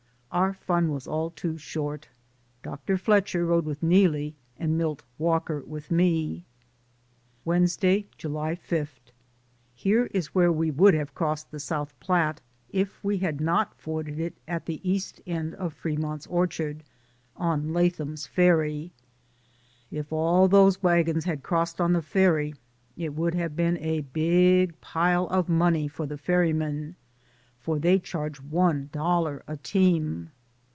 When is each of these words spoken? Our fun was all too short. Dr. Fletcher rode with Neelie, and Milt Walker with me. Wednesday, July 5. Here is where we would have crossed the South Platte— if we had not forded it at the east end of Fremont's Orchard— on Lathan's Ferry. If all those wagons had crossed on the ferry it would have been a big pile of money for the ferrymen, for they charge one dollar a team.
Our 0.33 0.53
fun 0.53 0.93
was 0.93 1.07
all 1.07 1.29
too 1.29 1.57
short. 1.57 2.07
Dr. 2.63 2.97
Fletcher 2.97 3.45
rode 3.45 3.65
with 3.65 3.83
Neelie, 3.83 4.33
and 4.57 4.77
Milt 4.77 5.03
Walker 5.17 5.59
with 5.67 5.91
me. 5.91 6.45
Wednesday, 7.43 8.07
July 8.17 8.55
5. 8.55 8.97
Here 9.75 10.05
is 10.13 10.33
where 10.33 10.49
we 10.53 10.71
would 10.71 10.93
have 10.93 11.13
crossed 11.13 11.51
the 11.51 11.59
South 11.59 11.99
Platte— 11.99 12.39
if 12.69 13.03
we 13.03 13.17
had 13.17 13.41
not 13.41 13.75
forded 13.75 14.21
it 14.21 14.37
at 14.47 14.67
the 14.67 14.79
east 14.89 15.19
end 15.27 15.53
of 15.55 15.73
Fremont's 15.73 16.27
Orchard— 16.27 16.85
on 17.35 17.73
Lathan's 17.73 18.25
Ferry. 18.25 18.93
If 19.91 20.13
all 20.13 20.47
those 20.47 20.81
wagons 20.81 21.25
had 21.25 21.43
crossed 21.43 21.81
on 21.81 21.91
the 21.91 22.01
ferry 22.01 22.55
it 22.95 23.13
would 23.15 23.33
have 23.35 23.57
been 23.57 23.77
a 23.79 23.99
big 23.99 24.79
pile 24.79 25.27
of 25.27 25.49
money 25.49 25.89
for 25.89 26.05
the 26.05 26.17
ferrymen, 26.17 26.95
for 27.63 27.77
they 27.77 27.99
charge 27.99 28.39
one 28.41 28.89
dollar 28.91 29.43
a 29.47 29.55
team. 29.57 30.31